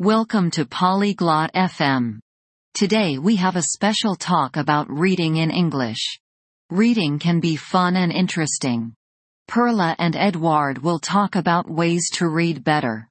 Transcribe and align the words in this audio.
Welcome 0.00 0.50
to 0.52 0.64
Polyglot 0.64 1.52
FM. 1.52 2.20
Today 2.72 3.18
we 3.18 3.36
have 3.36 3.56
a 3.56 3.68
special 3.74 4.16
talk 4.16 4.56
about 4.56 4.88
reading 4.88 5.36
in 5.36 5.50
English. 5.50 6.18
Reading 6.70 7.18
can 7.18 7.38
be 7.38 7.54
fun 7.56 7.96
and 7.96 8.10
interesting. 8.10 8.94
Perla 9.46 9.94
and 9.98 10.16
Edward 10.16 10.78
will 10.78 11.00
talk 11.00 11.36
about 11.36 11.70
ways 11.70 12.08
to 12.14 12.28
read 12.28 12.64
better. 12.64 13.10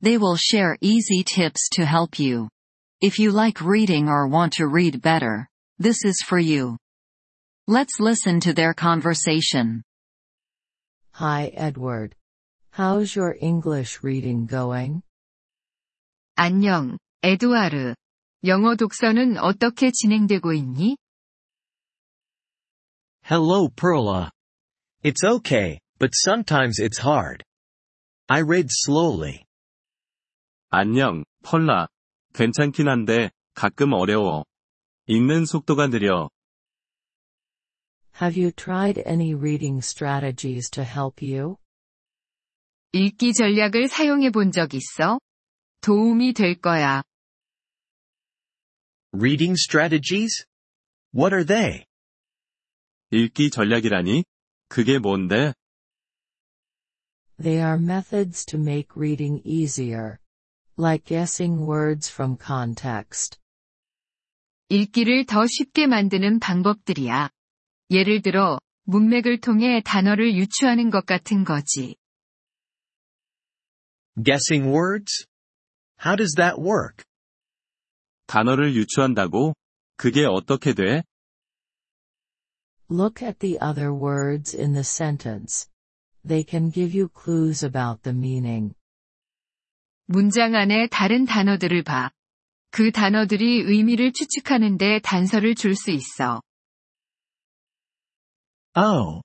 They 0.00 0.16
will 0.16 0.36
share 0.36 0.78
easy 0.80 1.24
tips 1.24 1.68
to 1.70 1.84
help 1.84 2.20
you. 2.20 2.48
If 3.00 3.18
you 3.18 3.32
like 3.32 3.60
reading 3.60 4.08
or 4.08 4.28
want 4.28 4.52
to 4.58 4.68
read 4.68 5.02
better, 5.02 5.48
this 5.80 6.04
is 6.04 6.22
for 6.24 6.38
you. 6.38 6.76
Let's 7.66 7.98
listen 7.98 8.38
to 8.42 8.52
their 8.52 8.74
conversation. 8.74 9.82
Hi 11.14 11.50
Edward. 11.52 12.14
How's 12.70 13.16
your 13.16 13.36
English 13.40 14.04
reading 14.04 14.46
going? 14.46 15.02
안녕, 16.37 16.97
에두아르. 17.21 17.95
영어 18.45 18.75
독서는 18.75 19.37
어떻게 19.37 19.91
진행되고 19.91 20.53
있니? 20.53 20.97
Hello 23.25 23.69
Perla. 23.69 24.29
It's 25.03 25.23
okay, 25.23 25.79
but 25.99 26.11
sometimes 26.13 26.79
it's 26.81 26.99
hard. 26.99 27.43
I 28.27 28.41
read 28.41 28.67
slowly. 28.69 29.45
안녕, 30.69 31.23
펄라. 31.43 31.87
괜찮긴 32.33 32.87
한데, 32.89 33.31
가끔 33.53 33.93
어려워. 33.93 34.43
읽는 35.07 35.45
속도가 35.45 35.87
느려. 35.87 36.29
Have 38.21 38.37
you 38.37 38.51
tried 38.51 39.01
any 39.07 39.33
reading 39.33 39.79
strategies 39.81 40.69
to 40.71 40.83
help 40.83 41.21
you? 41.23 41.57
읽기 42.91 43.33
전략을 43.33 43.87
사용해 43.87 44.29
본 44.31 44.51
적 44.51 44.73
있어? 44.73 45.19
도움이 45.80 46.32
될 46.32 46.60
거야. 46.60 47.02
Reading 49.12 49.56
strategies? 49.58 50.44
What 51.14 51.34
are 51.34 51.46
they? 51.46 51.84
읽기 53.10 53.50
전략이라니? 53.50 54.24
그게 54.68 54.98
뭔데? 54.98 55.54
They 57.40 57.62
are 57.62 57.78
methods 57.78 58.44
to 58.46 58.60
make 58.60 58.88
reading 58.96 59.40
easier. 59.44 60.18
Like 60.76 61.06
guessing 61.06 61.66
words 61.66 62.10
from 62.12 62.36
context. 62.36 63.38
읽기를 64.68 65.24
더 65.24 65.46
쉽게 65.46 65.86
만드는 65.86 66.40
방법들이야. 66.40 67.30
예를 67.90 68.20
들어, 68.20 68.58
문맥을 68.84 69.40
통해 69.40 69.80
단어를 69.84 70.34
유추하는 70.34 70.90
것 70.90 71.06
같은 71.06 71.44
거지. 71.44 71.96
Guessing 74.22 74.68
words? 74.68 75.26
How 75.99 76.15
does 76.15 76.35
that 76.35 76.59
work? 76.59 77.03
단어를 78.27 78.75
유추한다고? 78.75 79.53
그게 79.97 80.25
어떻게 80.25 80.73
돼? 80.73 81.03
Look 82.89 83.25
at 83.25 83.39
the 83.39 83.57
other 83.61 83.93
words 83.93 84.55
in 84.55 84.73
the 84.73 84.83
sentence. 84.83 85.69
They 86.25 86.45
can 86.47 86.71
give 86.71 86.97
you 86.97 87.09
clues 87.09 87.65
about 87.65 88.03
the 88.03 88.15
meaning. 88.15 88.75
문장 90.05 90.55
안에 90.55 90.87
다른 90.87 91.25
단어들을 91.25 91.83
봐. 91.83 92.11
그 92.71 92.91
단어들이 92.91 93.61
의미를 93.61 94.11
추측하는데 94.11 94.99
단서를 94.99 95.55
줄 95.55 95.75
수 95.75 95.91
있어. 95.91 96.41
Oh. 98.75 99.21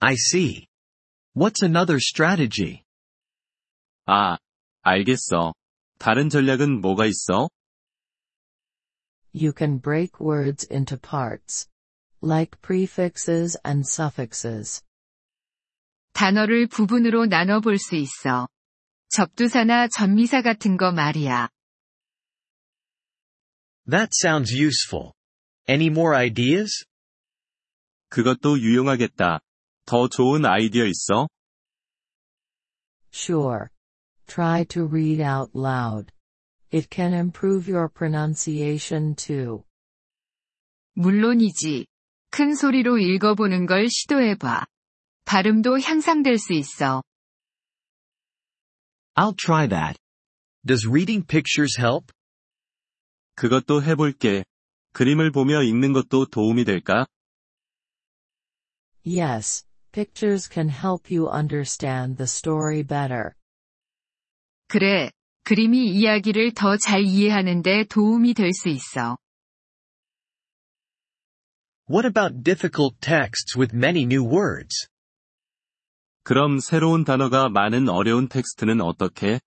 I 0.00 0.14
see. 0.14 0.66
What's 1.34 1.62
another 1.62 1.98
strategy? 1.98 2.82
아, 4.06 4.36
알겠어. 4.82 5.54
다른 5.97 6.29
전략은 6.29 6.81
뭐가 6.81 7.05
있어? 7.05 7.49
You 9.33 9.51
can 9.55 9.79
break 9.79 10.19
words 10.19 10.67
into 10.71 10.97
parts. 10.97 11.67
Like 12.21 12.59
prefixes 12.61 13.57
and 13.65 13.85
suffixes. 13.85 14.83
단어를 16.13 16.67
부분으로 16.67 17.27
나눠볼 17.27 17.77
수 17.77 17.95
있어. 17.95 18.47
접두사나 19.09 19.87
접미사 19.87 20.41
같은 20.41 20.77
거 20.77 20.91
말이야. 20.91 21.49
That 23.89 24.09
sounds 24.11 24.51
useful. 24.53 25.13
Any 25.69 25.87
more 25.87 26.15
ideas? 26.17 26.85
그것도 28.09 28.59
유용하겠다. 28.59 29.39
더 29.85 30.07
좋은 30.09 30.45
아이디어 30.45 30.85
있어? 30.85 31.27
Sure 33.13 33.67
Try 34.26 34.64
to 34.70 34.84
read 34.86 35.20
out 35.20 35.54
loud. 35.54 36.12
It 36.70 36.88
can 36.90 37.12
improve 37.12 37.68
your 37.68 37.88
pronunciation 37.88 39.14
too. 39.14 39.64
물론이지. 40.94 41.86
큰 42.30 42.54
소리로 42.54 42.98
읽어보는 42.98 43.66
걸 43.66 43.88
시도해봐. 43.90 44.64
발음도 45.24 45.80
향상될 45.80 46.38
수 46.38 46.54
있어. 46.54 47.02
I'll 49.14 49.36
try 49.36 49.68
that. 49.68 49.98
Does 50.64 50.86
reading 50.86 51.26
pictures 51.26 51.78
help? 51.78 52.12
그것도 53.34 53.82
해볼게. 53.82 54.44
그림을 54.92 55.30
보며 55.30 55.62
읽는 55.62 55.92
것도 55.92 56.26
도움이 56.26 56.64
될까? 56.64 57.06
Yes, 59.04 59.66
pictures 59.90 60.48
can 60.48 60.68
help 60.70 61.10
you 61.10 61.28
understand 61.28 62.16
the 62.16 62.26
story 62.26 62.82
better. 62.82 63.34
그래, 64.67 65.11
그림이 65.43 65.87
이야기를 65.91 66.53
더 66.53 66.75
잘 66.77 67.03
이해하는데 67.03 67.85
도움이 67.85 68.33
될 68.33 68.51
수 68.53 68.69
있어. 68.69 69.17
What 71.89 72.05
about 72.05 72.43
difficult 72.43 72.99
texts 72.99 73.57
with 73.57 73.73
many 73.73 74.03
new 74.03 74.23
words? 74.25 74.89
그럼 76.23 76.59
새로운 76.59 77.05
단어가 77.05 77.47
많은 77.47 77.87
어려운 77.87 78.27
텍스트는 78.27 78.81
어떻게? 78.81 79.39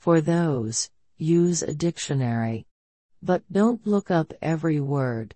For 0.00 0.22
those, 0.22 0.90
use 1.18 1.64
a 1.68 1.74
dictionary. 1.76 2.64
But 3.20 3.42
don't 3.52 3.84
look 3.84 4.08
up 4.14 4.32
every 4.40 4.78
word. 4.78 5.34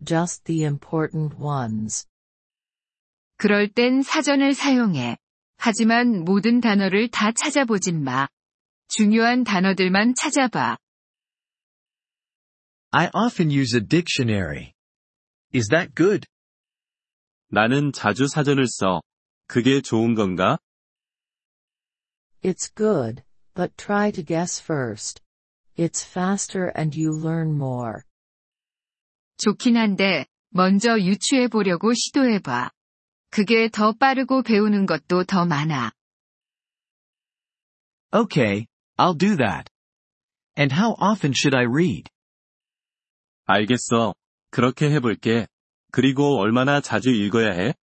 Just 0.00 0.44
the 0.44 0.62
important 0.62 1.34
ones. 1.40 2.06
그럴 3.38 3.66
땐 3.66 4.02
사전을 4.02 4.54
사용해. 4.54 5.16
하지만 5.66 6.24
모든 6.26 6.60
단어를 6.60 7.08
다 7.08 7.32
찾아보진 7.32 8.04
마. 8.04 8.28
중요한 8.88 9.44
단어들만 9.44 10.14
찾아봐. 10.14 10.76
I 12.90 13.08
often 13.14 13.50
use 13.50 13.74
a 13.74 13.82
dictionary. 13.82 14.74
Is 15.54 15.68
that 15.70 15.94
good? 15.94 16.28
나는 17.48 17.92
자주 17.92 18.26
사전을 18.26 18.66
써. 18.66 19.00
그게 19.46 19.80
좋은 19.80 20.14
건가? 20.14 20.58
It's 22.42 22.68
good, 22.76 23.22
but 23.54 23.74
try 23.78 24.12
to 24.12 24.22
guess 24.22 24.60
first. 24.62 25.22
It's 25.78 26.06
faster 26.06 26.72
and 26.76 26.94
you 26.94 27.18
learn 27.18 27.54
more. 27.54 28.02
좋긴 29.38 29.78
한데, 29.78 30.26
먼저 30.50 31.00
유추해 31.00 31.48
보려고 31.48 31.94
시도해봐. 31.94 32.70
그게 33.34 33.68
더 33.68 33.92
빠르고 33.92 34.44
배우는 34.44 34.86
것도 34.86 35.24
더 35.24 35.44
많아. 35.44 35.90
Okay, 38.12 38.68
I'll 38.96 39.18
do 39.18 39.36
that. 39.36 39.68
And 40.56 40.72
how 40.72 40.94
often 41.00 41.32
should 41.34 41.52
I 41.52 41.64
read? 41.64 42.08
알겠어. 43.46 44.14
그렇게 44.52 44.88
해볼게. 44.88 45.48
그리고 45.90 46.38
얼마나 46.38 46.80
자주 46.80 47.10
읽어야 47.10 47.50
해? 47.50 47.74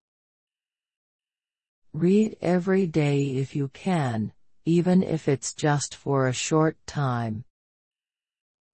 Read 1.94 2.38
every 2.42 2.90
day 2.90 3.38
if 3.38 3.54
you 3.54 3.68
can, 3.74 4.32
even 4.64 5.02
if 5.02 5.30
it's 5.30 5.54
just 5.54 5.98
for 5.98 6.26
a 6.26 6.32
short 6.32 6.78
time. 6.86 7.42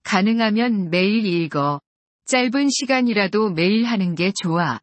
가능하면 0.04 0.90
매일 0.90 1.26
읽어. 1.26 1.81
짧은 2.26 2.69
시간이라도 2.70 3.50
매일 3.50 3.84
하는 3.84 4.14
게 4.14 4.31
좋아. 4.40 4.78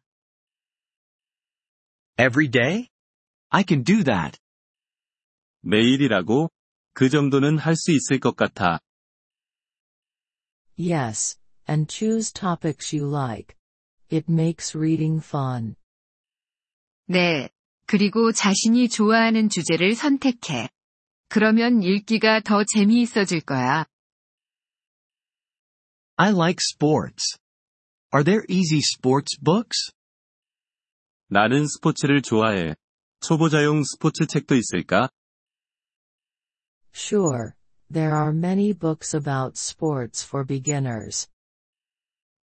Every 2.17 2.47
day? 2.49 2.89
I 3.49 3.63
can 3.67 3.83
do 3.83 4.03
that. 4.03 4.39
매일이라고? 5.61 6.49
그 6.93 7.09
정도는 7.09 7.57
할 7.57 7.75
수 7.75 7.91
있을 7.91 8.19
것 8.19 8.35
같아. 8.35 8.79
Yes, 10.77 11.37
and 11.69 11.87
choose 11.87 12.31
topics 12.33 12.95
you 12.95 13.07
like. 13.07 13.55
It 14.11 14.31
makes 14.31 14.75
reading 14.77 15.23
fun. 15.23 15.75
네. 17.07 17.49
그리고 17.85 18.31
자신이 18.31 18.87
좋아하는 18.89 19.49
주제를 19.49 19.95
선택해. 19.95 20.69
그러면 21.27 21.83
읽기가 21.83 22.39
더 22.41 22.63
재미있어질 22.63 23.41
거야. 23.41 23.85
I 26.17 26.31
like 26.31 26.59
sports. 26.61 27.37
Are 28.13 28.23
there 28.23 28.45
easy 28.49 28.79
sports 28.79 29.37
books? 29.41 29.91
나는 31.27 31.65
스포츠를 31.67 32.21
좋아해. 32.21 32.75
초보자용 33.21 33.83
스포츠 33.83 34.25
책도 34.25 34.55
있을까? 34.55 35.09
Sure, 36.93 37.53
There 37.91 38.13
are 38.15 38.31
many 38.31 38.71
books 38.71 39.13
about 39.13 39.57
sports 39.57 40.23
for 40.25 40.45
beginners. 40.45 41.27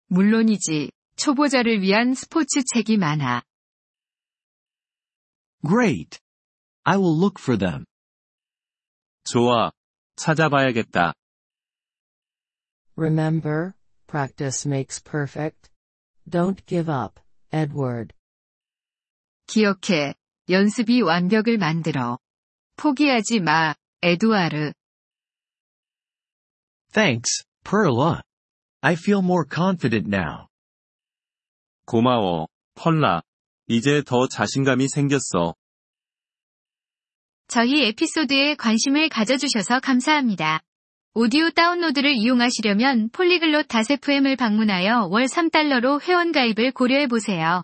물론이지, 0.06 0.92
초보자를 1.16 1.80
위한 1.80 2.14
스포츠 2.14 2.62
책이 2.62 2.96
많아. 2.96 3.42
Great. 5.66 6.20
I 6.84 6.96
will 6.96 7.18
look 7.18 7.40
for 7.40 7.58
them. 7.58 7.84
좋아. 9.24 9.72
찾아봐야겠다. 10.16 11.14
Remember, 12.96 13.74
practice 14.06 14.64
makes 14.68 15.00
perfect. 15.02 15.70
Don't 16.28 16.64
give 16.66 16.88
up, 16.88 17.18
Edward. 17.50 18.14
기억해. 19.47 20.13
연습이 20.49 21.01
완벽을 21.01 21.57
만들어. 21.57 22.19
포기하지 22.75 23.39
마, 23.39 23.73
에두아르. 24.01 24.71
Thanks, 26.93 27.43
Perla. 27.63 28.21
I 28.81 28.93
feel 28.93 29.23
more 29.23 29.45
confident 29.51 30.07
now. 30.15 30.47
고마워, 31.85 32.47
펄라. 32.75 33.21
이제 33.67 34.03
더 34.05 34.27
자신감이 34.27 34.87
생겼어. 34.87 35.55
저희 37.47 37.85
에피소드에 37.85 38.55
관심을 38.55 39.09
가져주셔서 39.09 39.79
감사합니다. 39.79 40.61
오디오 41.13 41.49
다운로드를 41.49 42.13
이용하시려면 42.13 43.09
폴리글롯 43.09 43.67
다세프엠을 43.69 44.35
방문하여 44.35 45.07
월 45.09 45.25
3달러로 45.25 46.01
회원가입을 46.01 46.73
고려해보세요. 46.73 47.63